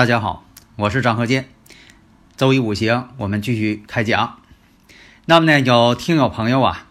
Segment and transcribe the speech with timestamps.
[0.00, 0.46] 大家好，
[0.76, 1.50] 我是张鹤剑。
[2.34, 4.38] 周一五行，我们继续开讲。
[5.26, 6.86] 那么呢，有听友朋友啊，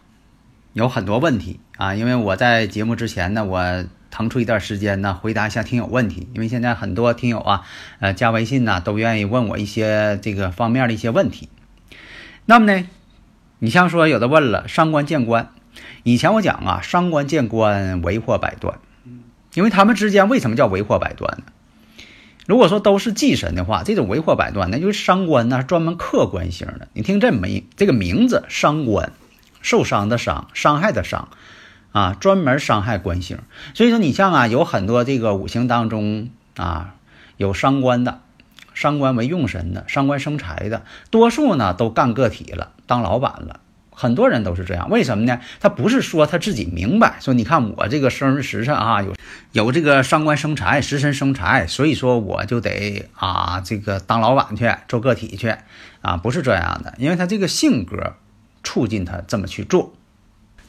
[0.74, 6.30] 有很多问题啊，因为我在节目之前呢，我腾出一段时间呢，回答一下听友问题。
[6.36, 7.64] 因为现在很多听友啊，
[7.98, 11.50] 呃，加微信呢，都愿意问我一些这个方面的一些问题。
[12.46, 12.88] 那么呢，
[13.58, 15.50] 你像说有的问了伤官见官，
[16.04, 18.78] 以前我讲啊，伤官见官为祸百端，
[19.56, 21.54] 因为他们之间为什么叫为祸百端呢？
[22.50, 26.88] 如果说都是忌神的话，这种为祸百端，那就是伤官呢，专门克官星的。
[26.94, 29.12] 你听这名这个名字，伤官，
[29.62, 31.30] 受伤的伤，伤害的伤，
[31.92, 33.38] 啊，专门伤害官星。
[33.76, 36.96] 所以说，你像啊，有很多这个五行当中啊，
[37.38, 38.22] 有伤官的，
[38.74, 43.60] 伤官为用神的，伤官生财的，多数呢都干个体了，当老板了。
[44.00, 45.42] 很多人都是这样，为什么呢？
[45.60, 49.14] 他不是说他自己明白，说你看我这个生日时辰啊，有
[49.52, 55.54] 有这个伤官生财，食神生财，所以说我就得啊这个当老板去做个体去
[56.00, 58.16] 啊，不是这样的，因为他这个性格
[58.64, 59.92] 促进他这么去做，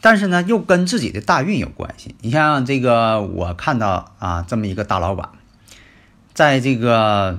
[0.00, 2.16] 但是呢又跟自己的大运有关系。
[2.22, 5.28] 你像这个我看到啊这么一个大老板，
[6.34, 7.38] 在这个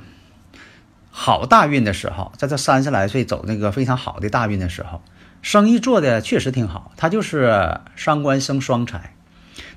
[1.09, 5.02] 好大运的时候，在这三十来岁走那个非常好的大运的时候。
[5.42, 9.16] 生意做的确实挺好，他就是伤官生双财，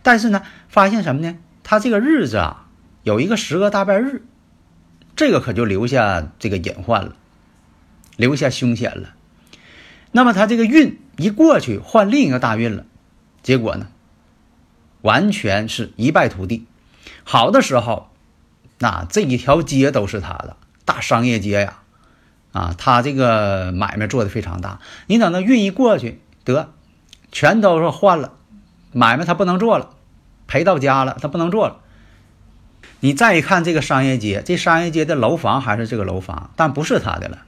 [0.02, 1.38] 但是呢，发现什么呢？
[1.62, 2.66] 他这个日子啊，
[3.02, 4.22] 有一个十个大半日，
[5.16, 7.16] 这个可就留下这个隐患了，
[8.16, 9.14] 留下凶险了。
[10.12, 12.84] 那么他这个运一过去，换另一个大运了，
[13.42, 13.88] 结果呢，
[15.00, 16.66] 完全是一败涂地。
[17.24, 18.10] 好的时候，
[18.80, 21.83] 那这一条街都是他的大商业街呀。
[22.54, 24.78] 啊他这个买卖做的非常大，
[25.08, 26.72] 你等到运一过去，得，
[27.32, 28.32] 全都是换了，
[28.92, 29.90] 买卖他不能做了，
[30.46, 31.80] 赔到家了，他不能做了。
[33.00, 37.42] 你再一看这个商业街，这商业街的楼房还是这个楼房，但不是他的了。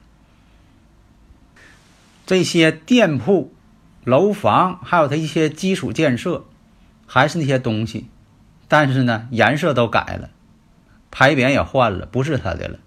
[2.25, 3.53] 这些店铺、
[4.03, 6.43] 楼房，还有他一些基础建设，
[7.05, 8.09] 还是那些东西，
[8.67, 10.29] 但是呢，颜色都改了，
[11.09, 12.79] 牌匾也换了，不是他的了。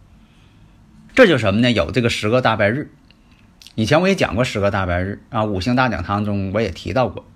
[1.20, 1.70] 这就什么呢？
[1.70, 2.88] 有这个十个大白日，
[3.74, 7.26] 以前我也讲过十个大白日啊，五行大讲堂中我也提到过。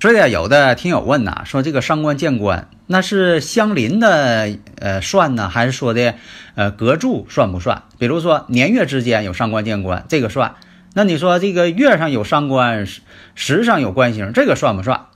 [0.00, 4.48] 所以啊，有的听友问呐，说这个伤官见官，那是相邻的
[4.78, 6.14] 呃算呢，还是说的
[6.54, 7.82] 呃隔柱算不算？
[7.98, 10.54] 比如说年月之间有伤官见官，这个算。
[10.94, 12.86] 那你说这个月上有伤官，
[13.34, 15.06] 时上有官星，这个算不算？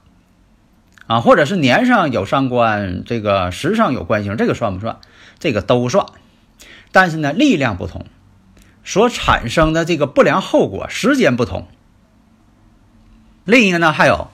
[1.05, 4.97] 啊，或者是年上有伤官，这个时上有官星，这个算不算？
[5.39, 6.05] 这个都算。
[6.91, 8.05] 但是呢，力量不同，
[8.87, 11.67] 所产生的这个不良后果时间不同。
[13.43, 14.29] 另一个呢，还有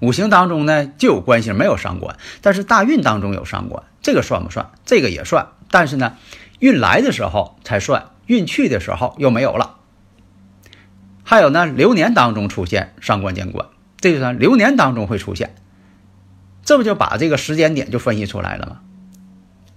[0.00, 4.72] 五行当中呢就有官星，没有伤官，但是大运当中有伤官，这个算不算？
[4.84, 6.16] 这个也算，但是呢，
[6.58, 9.76] 运来的时候才算，运去的时候又没有了。
[11.22, 13.68] 还有呢，流年当中出现伤官见官，
[14.00, 15.54] 这个呢，流年当中会出现，
[16.64, 18.80] 这不就把这个时间点就分析出来了吗？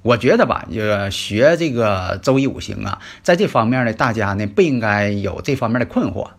[0.03, 6.31] 我觉得吧，这个学这个周易五行啊，在这方面呢，大家呢不应该有这方面的困惑。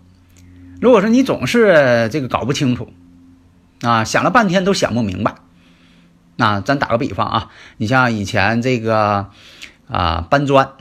[0.83, 2.93] 如果说你总是这个搞不清楚，
[3.81, 5.37] 啊，想了半天都想不明白，
[6.37, 9.31] 那咱打个比方啊，你像以前这个
[9.89, 10.73] 啊搬砖，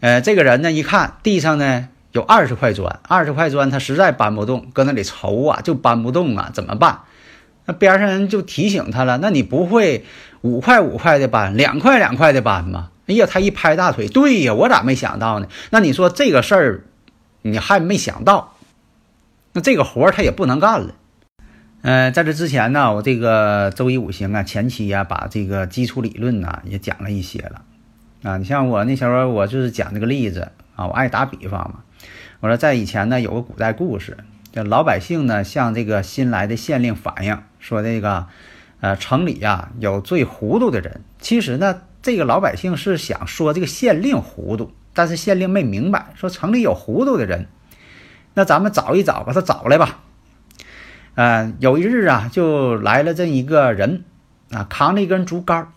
[0.00, 7.00] 呃，这个人呢一看地上呢有二十块砖，二十块砖他实在搬不动，搁那里愁啊，就搬不动啊，怎么办？
[7.68, 10.04] 那边上人就提醒他了，那你不会
[10.42, 12.90] 五块五块的搬，两块两块的搬吗？
[13.06, 15.46] 哎呀，他一拍大腿，对呀，我咋没想到呢？
[15.70, 16.84] 那你说这个事儿，
[17.42, 18.54] 你还没想到，
[19.52, 20.94] 那这个活儿他也不能干了。
[21.82, 27.62] 嗯，在这之前呢，我这个周一五行啊，前期呀，把这个基础理论呢也讲了一些了。
[28.22, 31.84] 啊，你像我那时候，我就是讲这个例子啊，我爱打比方嘛。
[32.40, 34.16] 我说在以前呢，有个古代故事。
[34.52, 38.26] 这老百姓呢，向这个新来的县令反映说：“这个，
[38.80, 41.02] 呃，城里呀有最糊涂的人。
[41.18, 47.46] 其实呢，这个老百姓是想说这个县令糊涂，但是县令没明白，说城里有糊涂的人，
[48.34, 50.00] 那咱们找一找，把他找来吧。
[51.14, 54.04] 呃，有一日啊，就来了这一个人
[54.50, 55.68] 啊，扛着一根竹竿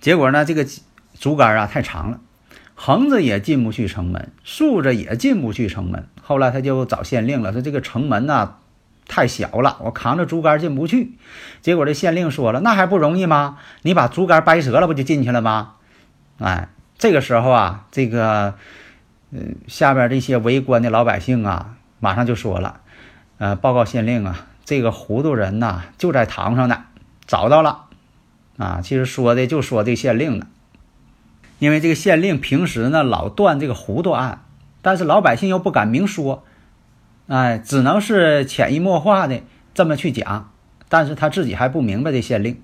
[0.00, 0.64] 结果呢，这个
[1.18, 2.20] 竹竿啊太长了，
[2.76, 6.06] 横着也进不去城门，竖着也进不去城门。
[6.22, 8.56] 后来他就找县令了，说这个城门呐
[9.06, 11.12] 太小了，我扛着竹竿进不去。
[11.60, 13.58] 结果这县令说了，那还不容易吗？
[13.82, 15.74] 你把竹竿掰折了，不就进去了吗？
[16.38, 16.68] 哎，
[16.98, 18.54] 这个时候啊，这个
[19.30, 22.80] 嗯下边这些围观的老百姓啊，马上就说了，
[23.38, 24.46] 呃，报告县令啊。
[24.64, 26.84] 这个糊涂人呐，就在堂上呢，
[27.26, 27.84] 找到了，
[28.56, 30.46] 啊，其实说的就说这县令呢，
[31.58, 34.40] 因为这个县令平时呢老断这个糊涂案，
[34.80, 36.44] 但是老百姓又不敢明说，
[37.26, 39.40] 哎，只能是潜移默化的
[39.72, 40.52] 这么去讲，
[40.88, 42.60] 但是他自己还不明白这县令，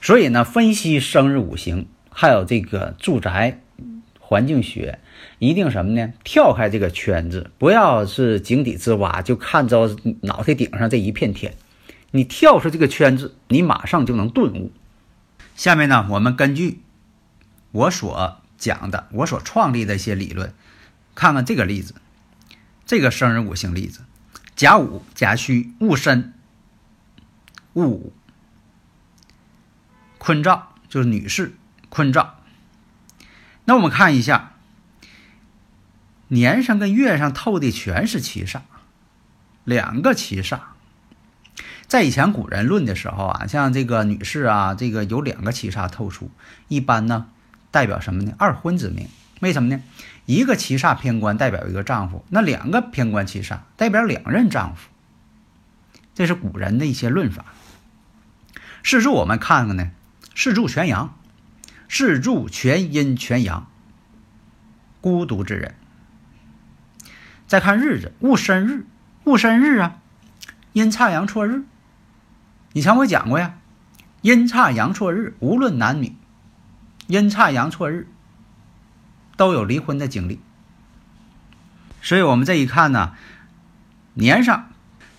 [0.00, 3.60] 所以呢，分析生日五行，还有这个住宅。
[4.18, 5.00] 环境学
[5.40, 6.12] 一定什么呢？
[6.22, 11.54] 跳开这个圈子，不要是井底之蛙，就看着脑袋顶上这一片天。
[12.12, 14.70] 你跳出这个圈子，你马上就能顿悟。
[15.56, 16.80] 下面呢，我们根据
[17.72, 20.52] 我所讲的、我所创立的一些理论，
[21.16, 21.94] 看看这个例子，
[22.90, 24.00] 这个生日五行例子：
[24.56, 26.34] 甲午、甲戌、戊申、
[27.74, 28.12] 戊午、
[30.18, 31.54] 坤兆，就是女士
[31.88, 32.40] 坤兆。
[33.64, 34.54] 那我们看一下，
[36.26, 38.62] 年上跟月上透的全是七煞，
[39.62, 40.58] 两个七煞。
[41.86, 46.28] 在以前古人论的时候啊，像这个女士啊，这个有两个七煞透出，
[46.66, 47.28] 一般呢
[47.70, 48.34] 代表什么呢？
[48.36, 49.08] 二婚之命。
[49.38, 49.80] 为什么呢？
[50.30, 54.88] 一个七煞偏官代表一个丈夫，那两个偏官七煞代表两任丈夫。
[56.14, 57.46] 这是古人的一些论法。
[58.84, 59.90] 四柱我们看看呢，
[60.36, 61.16] 四柱全阳。
[61.88, 63.68] 四柱全阴全阳，
[65.00, 65.74] 孤独之人。
[67.48, 68.86] 再看日子，戊申日，
[69.24, 69.98] 戊申日啊，
[70.72, 71.64] 阴差阳错日。
[72.72, 73.58] 以前我讲过呀，
[74.22, 76.14] 阴差阳错日，无论男女，
[77.08, 78.06] 阴差阳错日
[79.40, 80.38] 都有离婚的经历。
[82.02, 83.14] 所以我们这一看呢，
[84.12, 84.70] 年上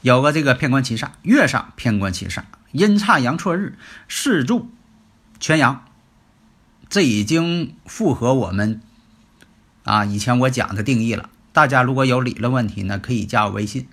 [0.02, 4.70] 有个这个偏官七煞，月上偏官七煞，阴差阳错日，四柱
[5.40, 5.84] 全阳。
[6.88, 8.80] 这已经符合我们
[9.86, 11.32] 啊以前我讲的定义了。
[11.52, 13.88] 大家如果有理论问题呢，可以加我微信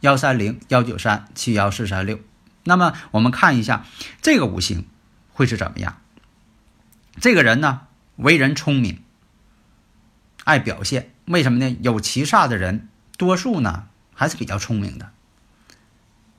[0.00, 2.20] 幺三零幺九三七幺四三六。
[2.64, 3.86] 那么我们看一下
[4.20, 4.86] 这个五行
[5.32, 5.96] 会是怎么样？
[7.18, 7.82] 这个人呢，
[8.16, 9.00] 为人聪明，
[10.44, 11.10] 爱表现。
[11.26, 11.76] 为什么呢？
[11.82, 12.88] 有七煞的人，
[13.18, 15.10] 多数呢还是比较聪明的。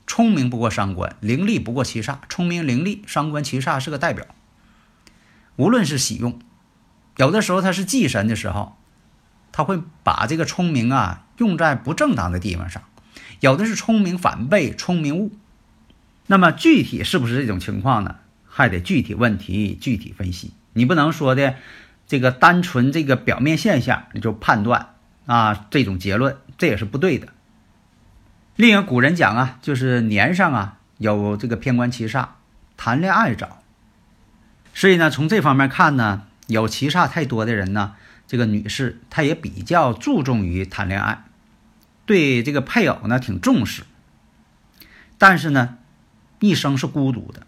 [0.07, 2.19] 聪明不过三关，伶俐不过七煞。
[2.29, 4.25] 聪明伶俐，三关七煞是个代表。
[5.55, 6.39] 无论是喜用，
[7.17, 8.77] 有的时候他是忌神的时候，
[9.51, 12.83] 他会把这个聪明啊用在不正当的地方上；
[13.39, 15.31] 有的是聪明反被聪明误。
[16.27, 18.17] 那么具体是不是这种情况呢？
[18.47, 20.53] 还得具体问题具体分析。
[20.73, 21.55] 你不能说的
[22.07, 24.93] 这个单纯这个表面现象你就判断
[25.25, 27.29] 啊这种结论，这也是不对的。
[28.55, 32.27] 另一个古人讲啊，就是年上啊有这个偏官七煞，
[32.77, 33.61] 谈恋爱早。
[34.73, 37.95] 所以呢，从这方面看呢，有七煞太多的人呢，
[38.27, 41.23] 这个女士她也比较注重于谈恋爱，
[42.05, 43.83] 对这个配偶呢挺重视。
[45.17, 45.77] 但是呢，
[46.39, 47.47] 一生是孤独的，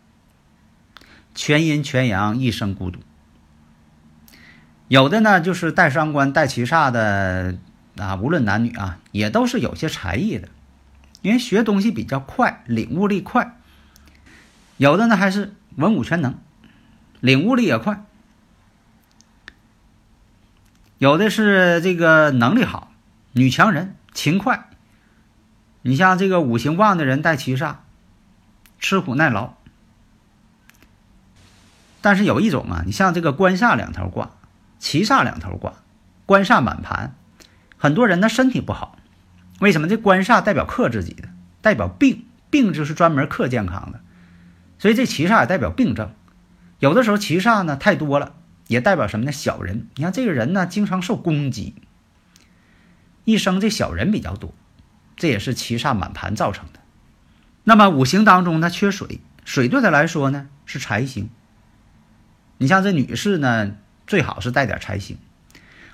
[1.36, 3.00] 全阴全阳，一生孤独。
[4.88, 7.56] 有的呢，就是带伤官、带七煞的
[7.98, 10.48] 啊，无论男女啊，也都是有些才艺的，
[11.22, 13.60] 因为学东西比较快，领悟力快。
[14.78, 16.40] 有的呢，还是文武全能。
[17.20, 18.06] 领悟力也快，
[21.00, 22.92] 有的是这个能力好，
[23.34, 24.70] 女强人，勤快。
[25.82, 27.78] 你像这个五行旺的人带七煞，
[28.80, 29.56] 吃苦耐劳。
[32.02, 34.37] 但是有一种啊，你像这个官煞两头挂，
[34.80, 35.74] 七煞两头挂，
[36.26, 37.16] 官煞满盘，
[37.78, 38.98] 很多人呢身体不好。
[39.60, 39.88] 为什么？
[39.88, 41.30] 这官煞代表克自己的，
[41.62, 44.02] 代表病，病就是专门克健康的，
[44.78, 46.14] 所以这七煞也代表病症。
[46.80, 48.36] 有的时候七煞呢太多了，
[48.68, 49.32] 也代表什么呢？
[49.32, 49.88] 小人。
[49.96, 51.74] 你看这个人呢，经常受攻击，
[53.24, 54.54] 一生这小人比较多，
[55.16, 56.80] 这也是七煞满盘造成的。
[57.64, 61.30] 那么五行当中呢缺水，水对他来说呢是财星。
[62.60, 63.76] 你像这女士呢，
[64.08, 65.18] 最好是带点财星，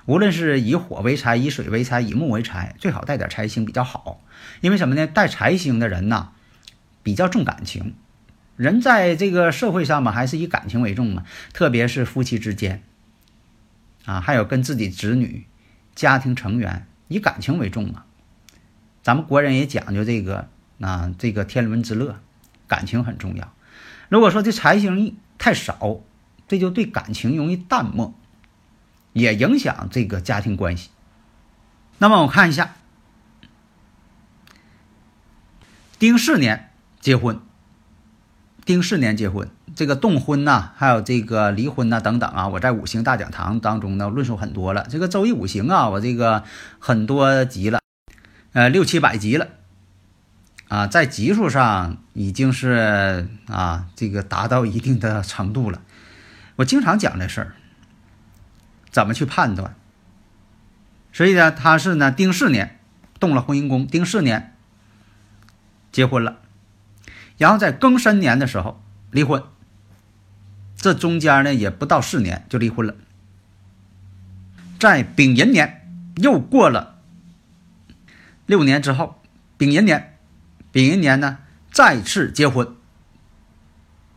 [0.06, 4.22] 无论是以火为财、以水为财、以木为财，最好带点财星比较好。
[4.60, 5.06] 因为什么呢？
[5.06, 6.30] 带财星的人呢，
[7.02, 7.94] 比较重感情。
[8.56, 12.84] 人在这个社会上嘛，还是以感情为重嘛，特别是夫妻之间，
[14.04, 15.44] 啊，还有跟自己子女
[15.96, 18.04] 家庭成员以感情为重嘛。
[19.02, 20.48] 咱们国人也讲究这个
[20.80, 22.20] 啊，这个天伦之乐，
[22.68, 23.52] 感情很重要。
[24.08, 25.98] 如果说这财星太少，
[26.54, 28.14] 这就对感情容易淡漠，
[29.12, 30.88] 也影响这个家庭关系。
[31.98, 32.76] 那么我看一下，
[35.98, 36.70] 丁巳年
[37.00, 37.40] 结婚，
[38.64, 44.86] 丁巳年结婚，这个动婚呐，还有这个离婚呐等等啊，我在五行大讲堂当中呢论述很多了。
[44.88, 46.44] 这个周易五行啊，我这个
[46.78, 47.80] 很多集了。
[48.52, 49.48] 呃，六七百集了，
[50.68, 55.80] 啊，在级数上已经是啊，这个达到一定的程度了。
[56.56, 57.54] 我经常讲这事儿，
[58.90, 59.74] 怎么去判断？
[61.12, 62.80] 所以呢，他是呢丁巳年
[63.20, 64.54] 动了婚姻宫，丁巳年
[65.92, 66.40] 结婚了，
[67.38, 69.42] 然后在庚申年的时候离婚，
[70.76, 72.94] 这中间呢也不到四年就离婚了，
[74.78, 76.98] 在丙寅年又过了。
[78.46, 79.22] 六年之后，
[79.56, 80.18] 丙寅年，
[80.70, 81.38] 丙寅年呢
[81.70, 82.76] 再次结婚，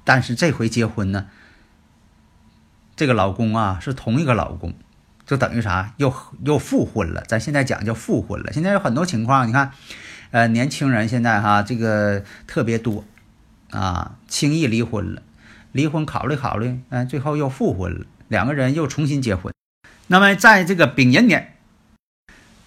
[0.03, 1.27] 但是这回结婚呢，
[2.97, 4.73] 这个老公啊是同一个老公，
[5.25, 6.13] 就等于啥又
[6.43, 7.23] 又复婚了。
[7.27, 8.51] 咱现在讲叫复婚了。
[8.51, 9.71] 现在有很多情况，你看，
[10.31, 13.05] 呃，年轻人现在哈这个特别多
[13.69, 15.21] 啊，轻易离婚了，
[15.71, 19.53] 离婚考虑考虑，嗯，最后又复婚了，两个人又重新结婚。
[20.07, 21.53] 那么在这个丙寅年。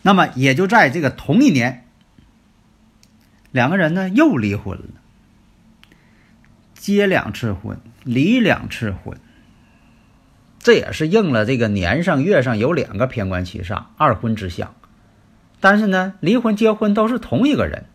[0.03, 1.85] 那么也就在这个同一年，
[3.51, 4.85] 两个人呢又离婚了，
[6.73, 9.21] 结两次婚，离两次婚，
[10.61, 14.75] 这也是应了这个年上月上有两个偏官七煞二婚之象，
[15.59, 17.87] 但是呢，离婚结婚都是同一个人，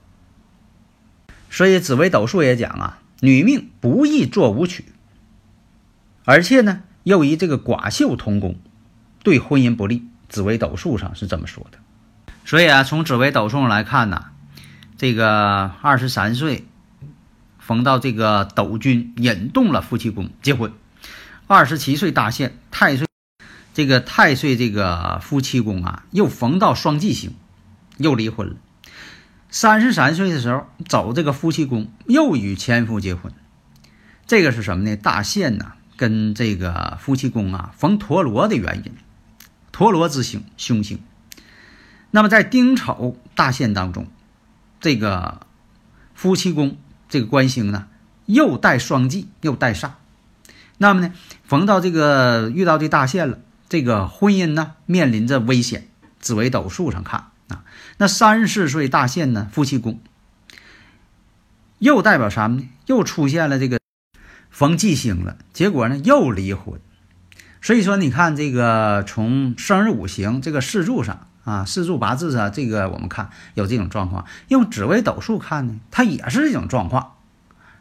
[1.51, 4.85] 所以紫微斗数也讲啊，女命不宜做武曲，
[6.23, 8.55] 而且呢又以这个寡秀同宫，
[9.23, 11.77] 对婚姻不利，紫微斗数上是这么说的。
[12.45, 14.25] 所以啊，从紫微斗数上来看呢，
[14.97, 16.65] 这个二十三岁
[17.59, 20.73] 逢到这个斗君引动了夫妻宫结婚，
[21.47, 23.07] 二十七岁大限太岁，
[23.75, 27.35] 这个太岁这个夫妻宫啊又逢到双忌星，
[27.97, 28.55] 又离婚了。
[29.51, 33.31] 三十三岁的时候走这个夫妻宫又与前夫结婚，
[34.25, 34.95] 这个是什么呢？
[34.97, 38.91] 大限呢跟这个夫妻宫啊逢陀螺的原因，
[39.71, 40.99] 陀螺之星凶星。
[42.09, 44.07] 那么在丁丑大限当中，
[44.81, 45.45] 这个
[46.15, 47.87] 夫妻宫这个官星呢，
[48.25, 49.91] 又带双忌，又带煞。
[50.77, 51.13] 那么呢，
[51.43, 53.39] 逢到这个遇到这大限了，
[53.69, 55.87] 这个婚姻呢面临着危险。
[56.19, 57.63] 紫微斗数上看啊，
[57.97, 59.99] 那三十岁大限呢，夫妻宫
[61.79, 62.67] 又代表啥呢？
[62.87, 63.79] 又出现了这个
[64.49, 66.79] 逢忌星了，结果呢又离婚。
[67.61, 71.27] 所以说，你看这个从生日五行这个四柱上。
[71.45, 74.25] 啊，四柱八字上，这个我们看有这种状况。
[74.47, 77.17] 用紫微斗数看呢，它也是这种状况。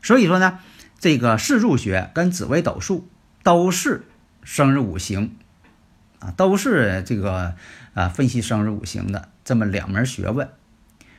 [0.02, 0.58] 所以说呢，
[0.98, 3.08] 这个四柱学跟紫微斗数
[3.42, 4.04] 都是
[4.42, 5.36] 生日五行
[6.18, 7.54] 啊，都是这个
[7.92, 10.48] 啊分析生日五行的这么两门学问，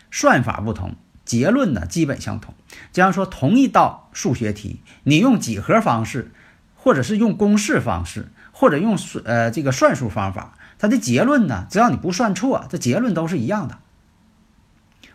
[0.09, 2.53] 算法不同，结论呢基本相同。
[2.91, 6.31] 这样说，同一道数学题，你用几何方式，
[6.75, 10.57] 或者是用公式方式，或者用算呃这个算术方法。
[10.77, 13.77] 它的结论呢，只要你不算错，这结论都是一样的，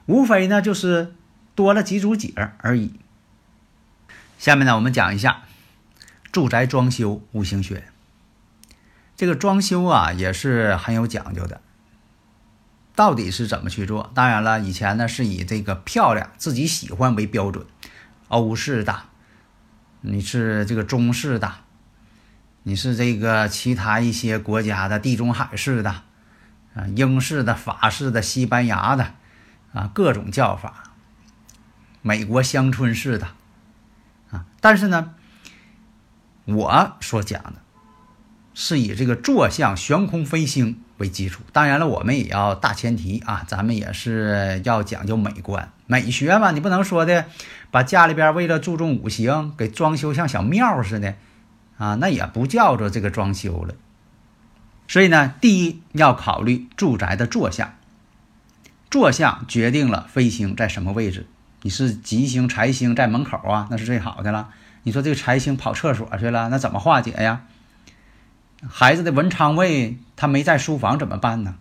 [0.07, 1.13] 无非呢就是
[1.55, 2.95] 多了几组解而已。
[4.41, 5.43] 下面呢，我们讲一下
[6.33, 7.85] 住宅装修五行学。
[9.15, 11.61] 这个装修啊，也是很有讲究的。
[12.95, 14.11] 到底是怎么去做？
[14.15, 17.67] 当然了，以前呢是以这个漂亮、自己喜欢为标准，
[18.29, 19.03] 欧式的，
[20.01, 21.57] 你是这个中式的。
[22.63, 25.91] 你是这个其他一些国家的地中海式的，
[26.75, 29.13] 啊，英式的、法式的、西班牙的，
[29.75, 30.95] 啊，各种叫法，
[32.01, 33.29] 美国乡村式的，
[34.31, 35.15] 啊，但是呢，
[36.45, 37.55] 我所讲的
[38.55, 41.43] 是以这个坐向悬空飞行为基础。
[41.53, 46.51] 当然了，我们也要大前提啊，咱们也是要讲究美观、美学嘛。
[46.51, 47.27] 你不能说的
[47.71, 51.15] 把家里边为了注重五行，给装修像小庙似的。
[51.79, 53.75] 啊，那也不叫做这个装修了。
[54.87, 57.75] 所以呢，第一要考虑住宅的坐向，
[58.91, 61.27] 坐向决定了飞星在什么位置。
[61.63, 64.51] 你是吉星、财星在门口啊，那是最好的了。
[64.83, 67.45] 你说这个财星跑厕所去了，那怎么化解呀？
[68.69, 71.57] 孩子的文昌位他没在书房怎么办呢？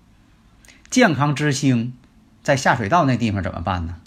[0.89, 1.93] 健康之星
[2.41, 3.97] 在下水道那地方怎么办呢？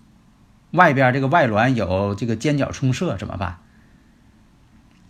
[0.70, 3.58] 外边这个外峦有这个尖角冲射怎么办？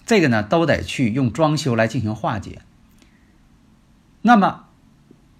[0.04, 2.62] 这个呢，都得去用装修来进行化解。
[4.22, 4.64] 那么，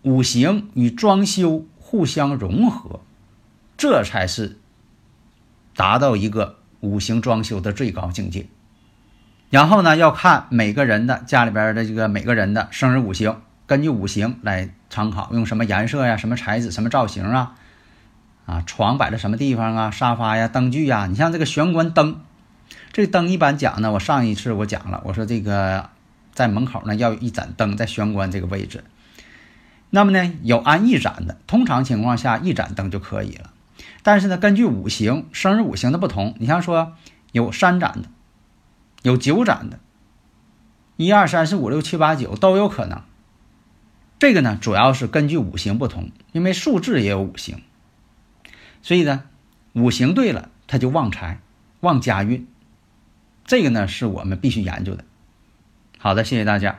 [0.03, 3.01] 五行与装修互相融合，
[3.77, 4.61] 这才是
[5.75, 8.47] 达到一个五行装修的最高境界。
[9.51, 17.55] 然后呢，要看每个人的家里边的这个每个人的生日五行，根据五行来参考，用什么颜色呀、什么材质、什么造型啊，
[18.47, 22.21] 啊，床摆在什么地方啊，沙发呀、灯具呀，你像这个玄关灯，
[22.93, 25.91] 这灯一般讲呢，我上一次我讲了，我说这个
[26.33, 28.85] 在门口呢要有一盏灯在玄关这个位置，
[29.91, 33.52] 那么呢有安一盏的，通常情况下一盏灯就可以了，
[34.03, 36.95] 但是呢根据五行生日五行的不同，你像说
[37.33, 38.09] 有三盏的。
[39.03, 39.81] 有九盏的，
[40.97, 43.03] 一二三四五六七八九都有可能。
[44.21, 47.63] 这个呢，主要是根据五行不同，因为数字也有五行，
[48.81, 49.25] 所以呢，
[49.73, 51.41] 五行对了，它就旺财、
[51.81, 52.47] 旺家运。
[53.45, 55.05] 这个呢，是我们必须研究的。
[55.99, 56.79] 好的，谢谢大家。